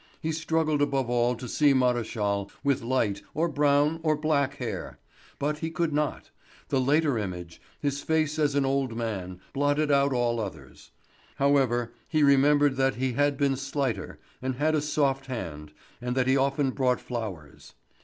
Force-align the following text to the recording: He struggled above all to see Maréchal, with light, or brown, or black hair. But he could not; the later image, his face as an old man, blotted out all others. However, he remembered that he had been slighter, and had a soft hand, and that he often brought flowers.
He 0.19 0.31
struggled 0.31 0.81
above 0.81 1.11
all 1.11 1.35
to 1.35 1.47
see 1.47 1.75
Maréchal, 1.75 2.49
with 2.63 2.81
light, 2.81 3.21
or 3.35 3.47
brown, 3.47 3.99
or 4.01 4.15
black 4.17 4.55
hair. 4.55 4.97
But 5.37 5.59
he 5.59 5.69
could 5.69 5.93
not; 5.93 6.31
the 6.69 6.81
later 6.81 7.19
image, 7.19 7.61
his 7.79 8.01
face 8.01 8.39
as 8.39 8.55
an 8.55 8.65
old 8.65 8.97
man, 8.97 9.39
blotted 9.53 9.91
out 9.91 10.11
all 10.11 10.39
others. 10.39 10.89
However, 11.35 11.93
he 12.07 12.23
remembered 12.23 12.77
that 12.77 12.95
he 12.95 13.13
had 13.13 13.37
been 13.37 13.55
slighter, 13.55 14.17
and 14.41 14.55
had 14.55 14.73
a 14.73 14.81
soft 14.81 15.27
hand, 15.27 15.71
and 16.01 16.17
that 16.17 16.25
he 16.25 16.35
often 16.35 16.71
brought 16.71 16.99
flowers. 16.99 17.75